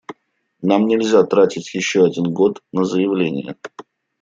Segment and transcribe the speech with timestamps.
[0.63, 3.55] Нам нельзя тратить еще один год на заявления.